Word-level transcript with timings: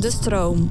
De 0.00 0.10
stroom. 0.10 0.70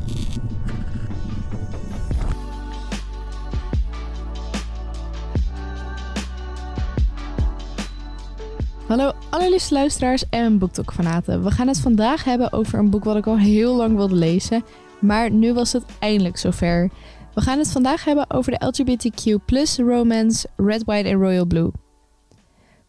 Hallo 8.87 9.11
allerliefste 9.29 9.73
luisteraars 9.73 10.29
en 10.29 10.57
BookTok-fanaten. 10.57 11.43
We 11.43 11.51
gaan 11.51 11.67
het 11.67 11.79
vandaag 11.79 12.23
hebben 12.23 12.53
over 12.53 12.79
een 12.79 12.89
boek 12.89 13.03
wat 13.03 13.15
ik 13.15 13.27
al 13.27 13.37
heel 13.37 13.75
lang 13.75 13.95
wilde 13.95 14.15
lezen, 14.15 14.63
maar 14.99 15.31
nu 15.31 15.53
was 15.53 15.73
het 15.73 15.83
eindelijk 15.99 16.37
zover. 16.37 16.89
We 17.33 17.41
gaan 17.41 17.57
het 17.57 17.71
vandaag 17.71 18.05
hebben 18.05 18.29
over 18.29 18.51
de 18.51 18.65
LGBTQ 18.65 19.41
romance 19.77 20.47
Red, 20.55 20.83
White 20.83 21.09
en 21.09 21.19
Royal 21.19 21.45
Blue. 21.45 21.71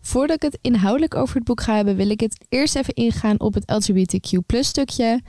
Voordat 0.00 0.36
ik 0.36 0.42
het 0.42 0.58
inhoudelijk 0.60 1.14
over 1.14 1.34
het 1.34 1.44
boek 1.44 1.60
ga 1.60 1.74
hebben, 1.74 1.96
wil 1.96 2.10
ik 2.10 2.20
het 2.20 2.44
eerst 2.48 2.76
even 2.76 2.94
ingaan 2.94 3.40
op 3.40 3.54
het 3.54 3.64
LGBTQ 3.66 4.60
stukje. 4.60 5.20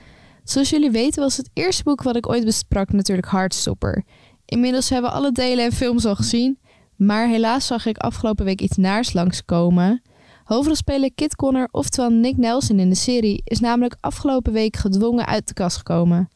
Zoals 0.44 0.70
jullie 0.70 0.90
weten 0.90 1.22
was 1.22 1.36
het 1.36 1.50
eerste 1.52 1.82
boek 1.82 2.02
wat 2.02 2.16
ik 2.16 2.28
ooit 2.28 2.44
besprak 2.44 2.92
natuurlijk 2.92 3.30
Heartstopper. 3.30 4.04
Inmiddels 4.44 4.88
hebben 4.88 5.10
we 5.10 5.16
alle 5.16 5.32
delen 5.32 5.64
en 5.64 5.72
films 5.72 6.04
al 6.04 6.14
gezien, 6.14 6.58
maar 6.96 7.28
helaas 7.28 7.66
zag 7.66 7.86
ik 7.86 7.96
afgelopen 7.96 8.44
week 8.44 8.60
iets 8.60 8.76
naars 8.76 9.12
langskomen. 9.12 10.02
Hoofdrolspeler 10.44 11.12
Kit 11.14 11.36
Connor, 11.36 11.68
oftewel 11.70 12.10
Nick 12.10 12.36
Nelson 12.36 12.78
in 12.78 12.88
de 12.88 12.94
serie, 12.94 13.40
is 13.44 13.60
namelijk 13.60 13.96
afgelopen 14.00 14.52
week 14.52 14.76
gedwongen 14.76 15.26
uit 15.26 15.48
de 15.48 15.54
kast 15.54 15.76
gekomen. 15.76 16.28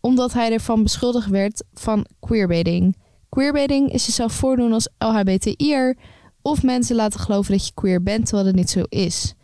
Omdat 0.00 0.32
hij 0.32 0.52
ervan 0.52 0.82
beschuldigd 0.82 1.28
werd 1.28 1.64
van 1.74 2.06
queerbaiting. 2.20 2.96
Queerbaiting 3.28 3.92
is 3.92 4.06
jezelf 4.06 4.32
voordoen 4.32 4.72
als 4.72 4.88
LHBTI'er 4.98 5.96
of 6.42 6.62
mensen 6.62 6.96
laten 6.96 7.20
geloven 7.20 7.52
dat 7.52 7.66
je 7.66 7.74
queer 7.74 8.02
bent 8.02 8.26
terwijl 8.26 8.46
het 8.46 8.56
niet 8.56 8.70
zo 8.70 8.82
is. 8.88 9.34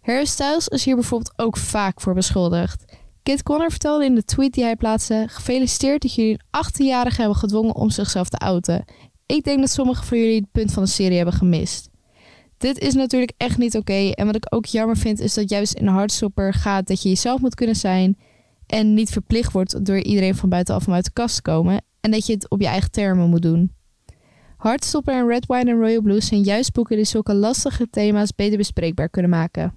Harry 0.00 0.24
Styles 0.24 0.68
is 0.68 0.84
hier 0.84 0.94
bijvoorbeeld 0.94 1.32
ook 1.36 1.56
vaak 1.56 2.00
voor 2.00 2.14
beschuldigd. 2.14 2.84
Kit 3.24 3.42
Connor 3.42 3.70
vertelde 3.70 4.04
in 4.04 4.14
de 4.14 4.24
tweet 4.24 4.52
die 4.52 4.64
hij 4.64 4.76
plaatste: 4.76 5.24
Gefeliciteerd 5.28 6.02
dat 6.02 6.14
jullie 6.14 6.32
een 6.32 6.64
18-jarige 6.64 7.20
hebben 7.20 7.38
gedwongen 7.38 7.74
om 7.74 7.90
zichzelf 7.90 8.28
te 8.28 8.36
outen. 8.36 8.84
Ik 9.26 9.44
denk 9.44 9.60
dat 9.60 9.70
sommigen 9.70 10.04
van 10.04 10.18
jullie 10.18 10.40
het 10.40 10.52
punt 10.52 10.72
van 10.72 10.82
de 10.82 10.88
serie 10.88 11.16
hebben 11.16 11.34
gemist. 11.34 11.88
Dit 12.58 12.78
is 12.78 12.94
natuurlijk 12.94 13.32
echt 13.36 13.58
niet 13.58 13.76
oké. 13.76 14.10
En 14.10 14.26
wat 14.26 14.36
ik 14.36 14.46
ook 14.48 14.66
jammer 14.66 14.96
vind, 14.96 15.20
is 15.20 15.34
dat 15.34 15.50
juist 15.50 15.72
in 15.74 15.86
Hardstopper 15.86 16.54
gaat 16.54 16.86
dat 16.86 17.02
je 17.02 17.08
jezelf 17.08 17.40
moet 17.40 17.54
kunnen 17.54 17.76
zijn. 17.76 18.18
En 18.66 18.94
niet 18.94 19.10
verplicht 19.10 19.52
wordt 19.52 19.84
door 19.84 19.98
iedereen 19.98 20.34
van 20.34 20.48
buitenaf 20.48 20.86
om 20.86 20.92
uit 20.92 21.04
de 21.04 21.12
kast 21.12 21.34
te 21.34 21.42
komen. 21.42 21.82
En 22.00 22.10
dat 22.10 22.26
je 22.26 22.32
het 22.32 22.50
op 22.50 22.60
je 22.60 22.66
eigen 22.66 22.90
termen 22.90 23.28
moet 23.28 23.42
doen. 23.42 23.72
Hardstopper 24.56 25.14
en 25.14 25.26
Red 25.26 25.46
Wine 25.46 25.70
en 25.70 25.78
Royal 25.78 26.02
Blue 26.02 26.20
zijn 26.20 26.42
juist 26.42 26.72
boeken 26.72 26.96
die 26.96 27.04
zulke 27.04 27.34
lastige 27.34 27.90
thema's 27.90 28.34
beter 28.34 28.56
bespreekbaar 28.56 29.08
kunnen 29.08 29.30
maken. 29.30 29.74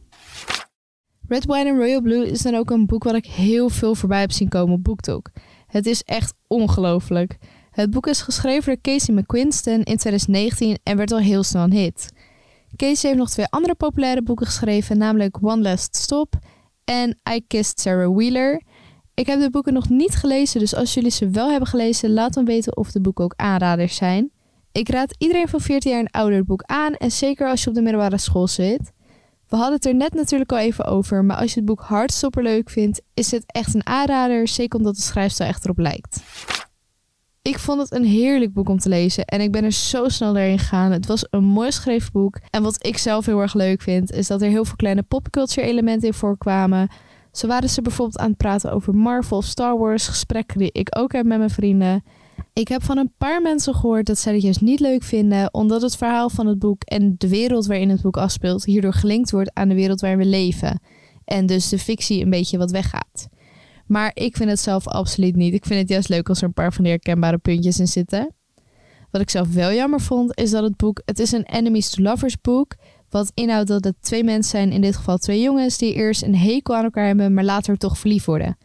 Red 1.27 1.45
Wine 1.45 1.69
and 1.69 1.77
Royal 1.77 2.01
Blue 2.01 2.27
is 2.29 2.41
dan 2.41 2.55
ook 2.55 2.69
een 2.69 2.85
boek 2.85 3.03
wat 3.03 3.15
ik 3.15 3.25
heel 3.25 3.69
veel 3.69 3.95
voorbij 3.95 4.19
heb 4.19 4.31
zien 4.31 4.49
komen 4.49 4.75
op 4.75 4.83
BookTok. 4.83 5.29
Het 5.67 5.85
is 5.85 6.03
echt 6.03 6.33
ongelooflijk. 6.47 7.37
Het 7.71 7.89
boek 7.89 8.07
is 8.07 8.21
geschreven 8.21 8.65
door 8.65 8.81
Casey 8.81 9.13
McQuiston 9.13 9.83
in 9.83 9.97
2019 9.97 10.77
en 10.83 10.97
werd 10.97 11.11
al 11.11 11.19
heel 11.19 11.43
snel 11.43 11.63
een 11.63 11.71
hit. 11.71 12.11
Casey 12.75 13.09
heeft 13.09 13.21
nog 13.21 13.29
twee 13.29 13.45
andere 13.49 13.75
populaire 13.75 14.23
boeken 14.23 14.45
geschreven, 14.45 14.97
namelijk 14.97 15.37
One 15.41 15.61
Last 15.61 15.95
Stop 15.95 16.35
en 16.83 17.19
I 17.33 17.41
Kissed 17.47 17.79
Sarah 17.79 18.15
Wheeler. 18.15 18.61
Ik 19.13 19.25
heb 19.25 19.39
de 19.39 19.49
boeken 19.49 19.73
nog 19.73 19.89
niet 19.89 20.15
gelezen, 20.15 20.59
dus 20.59 20.75
als 20.75 20.93
jullie 20.93 21.11
ze 21.11 21.29
wel 21.29 21.49
hebben 21.49 21.69
gelezen, 21.69 22.13
laat 22.13 22.33
dan 22.33 22.45
weten 22.45 22.77
of 22.77 22.91
de 22.91 23.01
boeken 23.01 23.23
ook 23.23 23.33
aanraders 23.35 23.95
zijn. 23.95 24.31
Ik 24.71 24.89
raad 24.89 25.15
iedereen 25.17 25.47
van 25.47 25.61
14 25.61 25.91
jaar 25.91 25.99
een 25.99 26.11
ouder 26.11 26.45
boek 26.45 26.63
aan 26.63 26.93
en 26.93 27.11
zeker 27.11 27.47
als 27.49 27.63
je 27.63 27.69
op 27.69 27.75
de 27.75 27.81
middelbare 27.81 28.17
school 28.17 28.47
zit. 28.47 28.91
We 29.47 29.55
hadden 29.55 29.75
het 29.75 29.85
er 29.85 29.95
net 29.95 30.13
natuurlijk 30.13 30.51
al 30.51 30.57
even 30.57 30.85
over, 30.85 31.25
maar 31.25 31.37
als 31.37 31.53
je 31.53 31.59
het 31.59 31.65
boek 31.65 31.81
Hardstopper 31.81 32.43
leuk 32.43 32.69
vindt, 32.69 33.01
is 33.13 33.31
het 33.31 33.43
echt 33.47 33.73
een 33.73 33.85
aanrader, 33.85 34.47
zeker 34.47 34.79
omdat 34.79 34.95
de 34.95 35.01
schrijfstijl 35.01 35.49
echt 35.49 35.63
erop 35.63 35.77
lijkt. 35.77 36.23
Ik 37.41 37.59
vond 37.59 37.81
het 37.81 37.93
een 37.93 38.05
heerlijk 38.05 38.53
boek 38.53 38.69
om 38.69 38.79
te 38.79 38.89
lezen 38.89 39.25
en 39.25 39.41
ik 39.41 39.51
ben 39.51 39.63
er 39.63 39.71
zo 39.71 40.09
snel 40.09 40.33
doorheen 40.33 40.59
gegaan. 40.59 40.91
Het 40.91 41.05
was 41.05 41.27
een 41.29 41.43
mooi 41.43 41.67
geschreven 41.67 42.11
boek. 42.11 42.39
En 42.49 42.63
wat 42.63 42.85
ik 42.85 42.97
zelf 42.97 43.25
heel 43.25 43.41
erg 43.41 43.53
leuk 43.53 43.81
vind, 43.81 44.11
is 44.11 44.27
dat 44.27 44.41
er 44.41 44.49
heel 44.49 44.65
veel 44.65 44.75
kleine 44.75 45.03
popculture 45.03 45.67
elementen 45.67 46.07
in 46.07 46.13
voorkwamen. 46.13 46.89
Zo 47.31 47.47
waren 47.47 47.69
ze 47.69 47.81
bijvoorbeeld 47.81 48.19
aan 48.19 48.29
het 48.29 48.37
praten 48.37 48.71
over 48.71 48.95
Marvel 48.95 49.41
Star 49.41 49.77
Wars, 49.77 50.07
gesprekken 50.07 50.57
die 50.57 50.71
ik 50.71 50.97
ook 50.97 51.11
heb 51.11 51.25
met 51.25 51.37
mijn 51.37 51.49
vrienden. 51.49 52.03
Ik 52.53 52.67
heb 52.67 52.83
van 52.83 52.97
een 52.97 53.13
paar 53.17 53.41
mensen 53.41 53.75
gehoord 53.75 54.05
dat 54.05 54.17
zij 54.17 54.33
het 54.33 54.41
juist 54.41 54.61
niet 54.61 54.79
leuk 54.79 55.03
vinden, 55.03 55.53
omdat 55.53 55.81
het 55.81 55.97
verhaal 55.97 56.29
van 56.29 56.47
het 56.47 56.59
boek 56.59 56.83
en 56.83 57.15
de 57.17 57.27
wereld 57.27 57.65
waarin 57.65 57.89
het 57.89 58.01
boek 58.01 58.17
afspeelt 58.17 58.65
hierdoor 58.65 58.93
gelinkt 58.93 59.31
wordt 59.31 59.51
aan 59.53 59.67
de 59.67 59.75
wereld 59.75 60.01
waarin 60.01 60.19
we 60.19 60.25
leven. 60.25 60.79
En 61.25 61.45
dus 61.45 61.69
de 61.69 61.79
fictie 61.79 62.23
een 62.23 62.29
beetje 62.29 62.57
wat 62.57 62.71
weggaat. 62.71 63.27
Maar 63.87 64.11
ik 64.13 64.37
vind 64.37 64.49
het 64.49 64.59
zelf 64.59 64.87
absoluut 64.87 65.35
niet. 65.35 65.53
Ik 65.53 65.65
vind 65.65 65.79
het 65.79 65.89
juist 65.89 66.09
leuk 66.09 66.29
als 66.29 66.41
er 66.41 66.47
een 66.47 66.53
paar 66.53 66.73
van 66.73 66.83
die 66.83 66.93
herkenbare 66.93 67.37
puntjes 67.37 67.79
in 67.79 67.87
zitten. 67.87 68.35
Wat 69.11 69.21
ik 69.21 69.29
zelf 69.29 69.53
wel 69.53 69.73
jammer 69.73 70.01
vond, 70.01 70.39
is 70.39 70.51
dat 70.51 70.63
het 70.63 70.77
boek... 70.77 71.01
Het 71.05 71.19
is 71.19 71.31
een 71.31 71.45
enemies 71.45 71.89
to 71.89 72.03
lovers 72.03 72.41
boek. 72.41 72.75
Wat 73.09 73.31
inhoudt 73.33 73.67
dat 73.67 73.83
het 73.83 73.95
twee 74.01 74.23
mensen 74.23 74.51
zijn, 74.51 74.71
in 74.71 74.81
dit 74.81 74.95
geval 74.95 75.17
twee 75.17 75.41
jongens... 75.41 75.77
die 75.77 75.93
eerst 75.93 76.23
een 76.23 76.35
hekel 76.35 76.75
aan 76.75 76.83
elkaar 76.83 77.05
hebben, 77.05 77.33
maar 77.33 77.43
later 77.43 77.77
toch 77.77 77.97
verliefd 77.97 78.25
worden. 78.25 78.57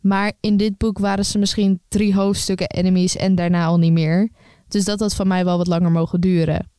Maar 0.00 0.32
in 0.40 0.56
dit 0.56 0.78
boek 0.78 0.98
waren 0.98 1.24
ze 1.24 1.38
misschien 1.38 1.80
drie 1.88 2.14
hoofdstukken 2.14 2.68
enemies 2.70 3.16
en 3.16 3.34
daarna 3.34 3.66
al 3.66 3.78
niet 3.78 3.92
meer. 3.92 4.30
Dus 4.68 4.84
dat 4.84 5.00
had 5.00 5.14
van 5.14 5.26
mij 5.28 5.44
wel 5.44 5.56
wat 5.56 5.66
langer 5.66 5.90
mogen 5.90 6.20
duren. 6.20 6.70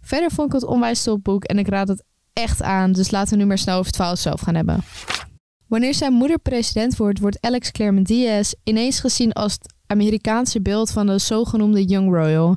Verder 0.00 0.30
vond 0.30 0.48
ik 0.48 0.60
het 0.60 0.70
onwijs 0.70 1.02
top 1.02 1.24
boek 1.24 1.44
en 1.44 1.58
ik 1.58 1.68
raad 1.68 1.88
het 1.88 2.04
echt 2.32 2.62
aan. 2.62 2.92
Dus 2.92 3.10
laten 3.10 3.32
we 3.32 3.42
nu 3.42 3.48
maar 3.48 3.58
snel 3.58 3.74
over 3.74 3.86
het 3.86 3.96
verhaal 3.96 4.16
zelf 4.16 4.40
gaan 4.40 4.54
hebben. 4.54 4.80
Wanneer 5.66 5.94
zijn 5.94 6.12
moeder 6.12 6.38
president 6.38 6.96
wordt, 6.96 7.18
wordt 7.18 7.40
Alex 7.40 7.70
Claremont 7.70 8.06
Diaz 8.06 8.52
ineens 8.64 9.00
gezien 9.00 9.32
als 9.32 9.52
het 9.52 9.74
Amerikaanse 9.86 10.62
beeld 10.62 10.90
van 10.90 11.06
de 11.06 11.18
zogenoemde 11.18 11.84
Young 11.84 12.10
Royal. 12.10 12.56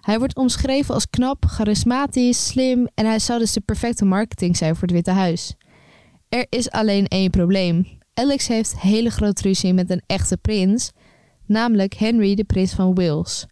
Hij 0.00 0.18
wordt 0.18 0.36
omschreven 0.36 0.94
als 0.94 1.10
knap, 1.10 1.44
charismatisch, 1.46 2.46
slim 2.46 2.88
en 2.94 3.06
hij 3.06 3.18
zou 3.18 3.38
dus 3.38 3.52
de 3.52 3.60
perfecte 3.60 4.04
marketing 4.04 4.56
zijn 4.56 4.74
voor 4.74 4.82
het 4.82 4.92
Witte 4.92 5.10
Huis. 5.10 5.54
Er 6.28 6.46
is 6.48 6.70
alleen 6.70 7.06
één 7.06 7.30
probleem. 7.30 7.97
Alex 8.18 8.48
heeft 8.48 8.80
hele 8.80 9.10
grote 9.10 9.42
ruzie 9.42 9.72
met 9.72 9.90
een 9.90 10.02
echte 10.06 10.36
prins, 10.36 10.90
namelijk 11.46 11.94
Henry, 11.94 12.34
de 12.34 12.44
prins 12.44 12.72
van 12.72 12.94
Wales. 12.94 13.46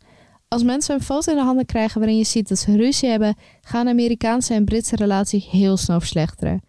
Als 0.49 0.62
mensen 0.62 0.94
een 0.94 1.03
foto 1.03 1.31
in 1.32 1.38
de 1.38 1.44
handen 1.44 1.66
krijgen 1.66 1.99
waarin 1.99 2.19
je 2.19 2.25
ziet 2.25 2.49
dat 2.49 2.59
ze 2.59 2.77
ruzie 2.77 3.09
hebben, 3.09 3.37
gaan 3.60 3.88
Amerikaanse 3.88 4.54
en 4.54 4.65
Britse 4.65 4.97
relatie 4.97 5.49
heel 5.50 5.77
snel 5.77 5.99
verslechteren. 5.99 6.60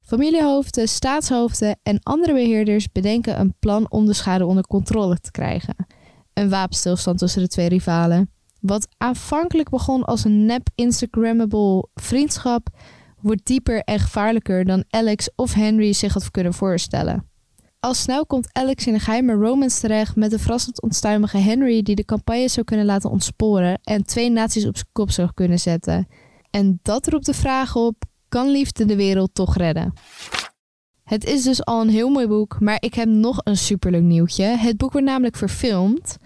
Familiehoofden, 0.00 0.88
staatshoofden 0.88 1.78
en 1.82 2.02
andere 2.02 2.32
beheerders 2.32 2.92
bedenken 2.92 3.40
een 3.40 3.54
plan 3.58 3.90
om 3.90 4.06
de 4.06 4.12
schade 4.12 4.46
onder 4.46 4.66
controle 4.66 5.20
te 5.20 5.30
krijgen. 5.30 5.86
Een 6.32 6.50
wapenstilstand 6.50 7.18
tussen 7.18 7.42
de 7.42 7.48
twee 7.48 7.68
rivalen. 7.68 8.30
Wat 8.60 8.88
aanvankelijk 8.96 9.68
begon 9.68 10.04
als 10.04 10.24
een 10.24 10.46
nep 10.46 10.68
Instagrammable 10.74 11.88
vriendschap, 11.94 12.68
wordt 13.20 13.46
dieper 13.46 13.80
en 13.80 13.98
gevaarlijker 13.98 14.64
dan 14.64 14.84
Alex 14.90 15.30
of 15.34 15.54
Henry 15.54 15.92
zich 15.92 16.12
had 16.12 16.30
kunnen 16.30 16.54
voorstellen. 16.54 17.29
Al 17.80 17.94
snel 17.94 18.26
komt 18.26 18.48
Alex 18.52 18.86
in 18.86 18.94
een 18.94 19.00
geheime 19.00 19.32
romance 19.32 19.80
terecht 19.80 20.16
met 20.16 20.30
de 20.30 20.38
verrassend 20.38 20.82
onstuimige 20.82 21.38
Henry 21.38 21.82
die 21.82 21.94
de 21.94 22.04
campagne 22.04 22.48
zou 22.48 22.66
kunnen 22.66 22.86
laten 22.86 23.10
ontsporen 23.10 23.80
en 23.82 24.04
twee 24.04 24.30
naties 24.30 24.66
op 24.66 24.76
zijn 24.76 24.88
kop 24.92 25.10
zou 25.10 25.30
kunnen 25.34 25.58
zetten. 25.58 26.08
En 26.50 26.78
dat 26.82 27.08
roept 27.08 27.26
de 27.26 27.34
vraag 27.34 27.76
op 27.76 28.04
kan 28.28 28.50
liefde 28.50 28.84
de 28.84 28.96
wereld 28.96 29.34
toch 29.34 29.56
redden? 29.56 29.92
Het 31.04 31.24
is 31.24 31.42
dus 31.42 31.64
al 31.64 31.80
een 31.80 31.88
heel 31.88 32.08
mooi 32.08 32.26
boek, 32.26 32.60
maar 32.60 32.76
ik 32.80 32.94
heb 32.94 33.08
nog 33.08 33.40
een 33.44 33.56
superleuk 33.56 34.02
nieuwtje. 34.02 34.44
Het 34.44 34.76
boek 34.76 34.92
wordt 34.92 35.06
namelijk 35.06 35.36
verfilmd. 35.36 36.16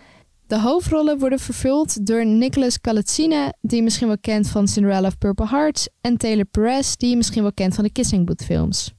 De 0.46 0.60
hoofdrollen 0.60 1.18
worden 1.18 1.38
vervuld 1.38 2.06
door 2.06 2.26
Nicholas 2.26 2.80
Calazzina, 2.80 3.52
die 3.60 3.76
je 3.76 3.82
misschien 3.82 4.06
wel 4.06 4.18
kent 4.18 4.48
van 4.48 4.68
Cinderella 4.68 5.06
of 5.06 5.18
Purple 5.18 5.48
Hearts, 5.48 5.88
en 6.00 6.16
Taylor 6.16 6.44
Perez, 6.44 6.94
die 6.94 7.10
je 7.10 7.16
misschien 7.16 7.42
wel 7.42 7.52
kent 7.52 7.74
van 7.74 7.84
de 7.84 7.92
Kissing 7.92 8.26
Booth 8.26 8.44
films. 8.44 8.92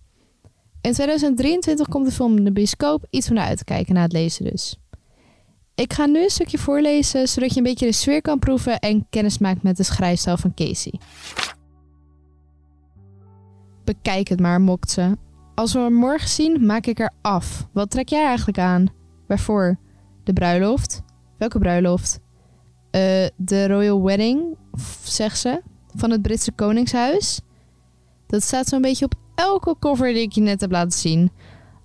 In 0.86 0.94
2023 0.94 1.88
komt 1.88 2.06
de 2.06 2.12
film 2.12 2.38
in 2.38 2.44
de 2.44 2.52
bioscoop, 2.52 3.06
iets 3.10 3.30
naar 3.30 3.48
uit 3.48 3.58
te 3.58 3.64
kijken 3.64 3.94
na 3.94 4.02
het 4.02 4.12
lezen 4.12 4.46
dus. 4.46 4.78
Ik 5.76 5.94
ga 5.94 6.06
nu 6.06 6.24
een 6.24 6.30
stukje 6.30 6.58
voorlezen, 6.58 7.28
zodat 7.28 7.52
je 7.52 7.58
een 7.58 7.64
beetje 7.64 7.86
de 7.86 7.92
sfeer 7.92 8.22
kan 8.22 8.40
proeven 8.40 8.80
en 8.80 9.08
kennis 9.10 9.38
maakt 9.38 9.64
met 9.64 9.78
de 9.78 9.84
schrijfstijl 9.84 10.38
van 10.38 10.54
Casey. 10.54 11.00
Bekijk 13.84 14.28
het 14.28 14.40
maar, 14.40 14.62
mokt 14.62 14.92
ze. 14.92 15.18
Als 15.56 15.74
we 15.74 15.80
hem 15.80 15.94
morgen 15.94 16.30
zien, 16.30 16.66
maak 16.66 16.86
ik 16.86 17.00
er 17.00 17.12
af. 17.22 17.68
Wat 17.74 17.90
trek 17.90 18.10
jij 18.10 18.26
eigenlijk 18.26 18.60
aan? 18.60 18.88
Waarvoor? 19.28 19.80
De 20.24 20.34
bruiloft? 20.34 21.02
Welke 21.38 21.60
bruiloft? 21.60 22.20
Uh, 22.92 23.02
de 23.36 23.68
Royal 23.68 24.04
Wedding, 24.04 24.58
zegt 25.04 25.38
ze, 25.38 25.62
van 25.96 26.12
het 26.12 26.22
Britse 26.22 26.52
Koningshuis. 26.52 27.40
Dat 28.28 28.44
staat 28.44 28.68
zo'n 28.68 28.82
beetje 28.82 29.06
op 29.06 29.14
elke 29.36 29.76
cover 29.80 30.14
die 30.14 30.22
ik 30.22 30.32
je 30.32 30.42
net 30.42 30.62
heb 30.62 30.72
laten 30.72 31.00
zien. 31.00 31.32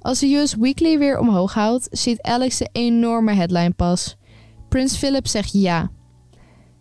Als 0.00 0.18
de 0.18 0.34
US 0.34 0.54
Weekly 0.54 0.98
weer 0.98 1.18
omhoog 1.18 1.54
houdt, 1.54 1.88
ziet 1.90 2.22
Alex 2.22 2.58
de 2.58 2.68
enorme 2.72 3.34
headline 3.34 3.72
pas. 3.72 4.16
Prins 4.68 4.96
Philip 4.96 5.26
zegt 5.26 5.52
ja. 5.52 5.90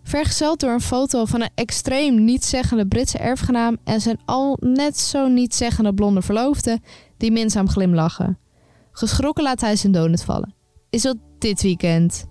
Vergezeld 0.03 0.59
door 0.59 0.71
een 0.71 0.81
foto 0.81 1.25
van 1.25 1.41
een 1.41 1.49
extreem 1.55 2.23
nietzeggende 2.23 2.87
Britse 2.87 3.17
erfgenaam 3.17 3.77
en 3.83 4.01
zijn 4.01 4.19
al 4.25 4.57
net 4.59 4.97
zo 4.97 5.27
nietzeggende 5.27 5.93
blonde 5.93 6.21
verloofde 6.21 6.79
die 7.17 7.31
minzaam 7.31 7.69
glimlachen. 7.69 8.39
Geschrokken 8.91 9.43
laat 9.43 9.61
hij 9.61 9.75
zijn 9.75 9.91
donut 9.91 10.23
vallen. 10.23 10.53
Is 10.89 11.01
dat 11.01 11.17
dit 11.39 11.61
weekend? 11.61 12.25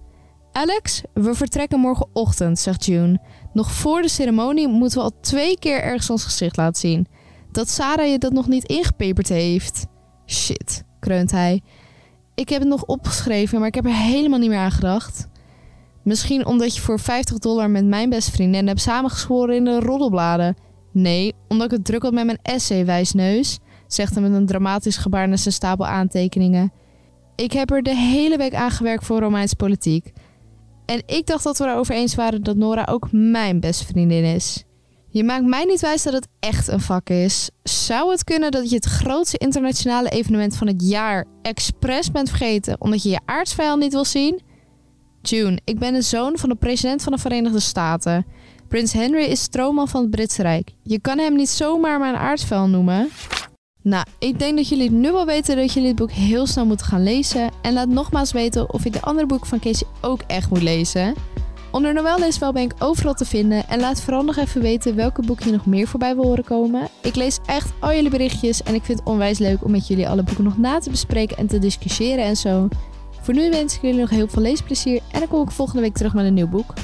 Alex, 0.52 1.02
we 1.14 1.34
vertrekken 1.34 1.80
morgenochtend, 1.80 2.58
zegt 2.58 2.84
June. 2.84 3.20
Nog 3.52 3.72
voor 3.72 4.02
de 4.02 4.08
ceremonie 4.08 4.68
moeten 4.68 4.98
we 4.98 5.04
al 5.04 5.20
twee 5.20 5.58
keer 5.58 5.82
ergens 5.82 6.10
ons 6.10 6.24
gezicht 6.24 6.56
laten 6.56 6.80
zien. 6.80 7.06
Dat 7.52 7.68
Sarah 7.68 8.10
je 8.10 8.18
dat 8.18 8.32
nog 8.32 8.48
niet 8.48 8.64
ingepeperd 8.64 9.28
heeft. 9.28 9.86
Shit, 10.26 10.84
kreunt 11.00 11.30
hij. 11.30 11.62
Ik 12.34 12.48
heb 12.48 12.60
het 12.60 12.68
nog 12.68 12.84
opgeschreven, 12.84 13.58
maar 13.58 13.68
ik 13.68 13.74
heb 13.74 13.84
er 13.84 13.94
helemaal 13.94 14.38
niet 14.38 14.48
meer 14.48 14.58
aan 14.58 14.70
gedacht. 14.70 15.28
Misschien 16.02 16.46
omdat 16.46 16.74
je 16.74 16.80
voor 16.80 17.00
50 17.00 17.38
dollar 17.38 17.70
met 17.70 17.84
mijn 17.84 18.10
beste 18.10 18.30
vriendin 18.30 18.66
hebt 18.66 18.80
samengeschoren 18.80 19.56
in 19.56 19.64
de 19.64 19.80
roddelbladen. 19.80 20.56
Nee, 20.92 21.34
omdat 21.48 21.66
ik 21.72 21.76
het 21.76 21.84
druk 21.84 22.02
had 22.02 22.12
met 22.12 22.24
mijn 22.24 22.38
essay, 22.42 22.84
wijsneus, 22.84 23.58
zegt 23.86 24.14
hij 24.14 24.22
met 24.22 24.32
een 24.32 24.46
dramatisch 24.46 24.96
gebaar 24.96 25.28
naar 25.28 25.38
zijn 25.38 25.54
stapel 25.54 25.86
aantekeningen. 25.86 26.72
Ik 27.34 27.52
heb 27.52 27.70
er 27.70 27.82
de 27.82 27.94
hele 27.94 28.36
week 28.36 28.54
aan 28.54 28.70
gewerkt 28.70 29.04
voor 29.04 29.20
Romeinse 29.20 29.56
politiek. 29.56 30.12
En 30.86 31.02
ik 31.06 31.26
dacht 31.26 31.44
dat 31.44 31.58
we 31.58 31.64
erover 31.64 31.94
eens 31.94 32.14
waren 32.14 32.42
dat 32.42 32.56
Nora 32.56 32.86
ook 32.90 33.08
mijn 33.10 33.60
beste 33.60 33.86
vriendin 33.86 34.24
is. 34.24 34.64
Je 35.18 35.24
maakt 35.24 35.44
mij 35.44 35.64
niet 35.64 35.80
wijs 35.80 36.02
dat 36.02 36.12
het 36.12 36.28
echt 36.38 36.68
een 36.68 36.80
vak 36.80 37.08
is. 37.08 37.50
Zou 37.62 38.10
het 38.10 38.24
kunnen 38.24 38.50
dat 38.50 38.70
je 38.70 38.74
het 38.76 38.84
grootste 38.84 39.38
internationale 39.38 40.08
evenement 40.08 40.56
van 40.56 40.66
het 40.66 40.82
jaar 40.88 41.24
expres 41.42 42.10
bent 42.10 42.28
vergeten 42.28 42.80
omdat 42.80 43.02
je 43.02 43.08
je 43.08 43.20
aardsvijand 43.24 43.80
niet 43.80 43.92
wil 43.92 44.04
zien? 44.04 44.40
June, 45.22 45.58
ik 45.64 45.78
ben 45.78 45.92
de 45.92 46.02
zoon 46.02 46.38
van 46.38 46.48
de 46.48 46.54
president 46.54 47.02
van 47.02 47.12
de 47.12 47.18
Verenigde 47.18 47.60
Staten. 47.60 48.26
Prins 48.68 48.92
Henry 48.92 49.22
is 49.22 49.42
stroomman 49.42 49.88
van 49.88 50.00
het 50.00 50.10
Britse 50.10 50.42
Rijk. 50.42 50.70
Je 50.82 51.00
kan 51.00 51.18
hem 51.18 51.36
niet 51.36 51.48
zomaar 51.48 51.98
mijn 51.98 52.16
aardsvijand 52.16 52.72
noemen. 52.72 53.08
Nou, 53.82 54.04
ik 54.18 54.38
denk 54.38 54.56
dat 54.56 54.68
jullie 54.68 54.90
nu 54.90 55.12
wel 55.12 55.26
weten 55.26 55.56
dat 55.56 55.72
jullie 55.72 55.88
het 55.88 55.98
boek 55.98 56.10
heel 56.10 56.46
snel 56.46 56.66
moeten 56.66 56.86
gaan 56.86 57.02
lezen. 57.02 57.50
En 57.62 57.72
laat 57.72 57.88
nogmaals 57.88 58.32
weten 58.32 58.72
of 58.72 58.84
je 58.84 58.90
de 58.90 59.02
andere 59.02 59.26
boeken 59.26 59.48
van 59.48 59.60
Casey 59.60 59.86
ook 60.00 60.20
echt 60.26 60.50
moet 60.50 60.62
lezen. 60.62 61.14
Onder 61.70 61.94
Noël 61.94 62.18
Leeswel 62.18 62.52
ben 62.52 62.62
ik 62.62 62.74
overal 62.78 63.14
te 63.14 63.24
vinden. 63.24 63.68
En 63.68 63.80
laat 63.80 64.02
vooral 64.02 64.22
nog 64.22 64.36
even 64.36 64.60
weten 64.60 64.94
welke 64.94 65.22
boeken 65.22 65.46
je 65.46 65.52
nog 65.52 65.66
meer 65.66 65.86
voorbij 65.86 66.14
wil 66.14 66.24
horen 66.24 66.44
komen. 66.44 66.88
Ik 67.02 67.14
lees 67.14 67.38
echt 67.46 67.72
al 67.80 67.92
jullie 67.92 68.10
berichtjes 68.10 68.62
en 68.62 68.74
ik 68.74 68.84
vind 68.84 68.98
het 68.98 69.08
onwijs 69.08 69.38
leuk 69.38 69.64
om 69.64 69.70
met 69.70 69.86
jullie 69.86 70.08
alle 70.08 70.22
boeken 70.22 70.44
nog 70.44 70.58
na 70.58 70.78
te 70.78 70.90
bespreken 70.90 71.36
en 71.36 71.46
te 71.46 71.58
discussiëren 71.58 72.24
en 72.24 72.36
zo. 72.36 72.68
Voor 73.20 73.34
nu 73.34 73.50
wens 73.50 73.74
ik 73.74 73.82
jullie 73.82 74.00
nog 74.00 74.10
heel 74.10 74.28
veel 74.28 74.42
leesplezier 74.42 75.00
en 75.12 75.18
dan 75.18 75.28
kom 75.28 75.42
ik 75.42 75.50
volgende 75.50 75.82
week 75.82 75.94
terug 75.94 76.14
met 76.14 76.24
een 76.24 76.34
nieuw 76.34 76.48
boek. 76.48 76.74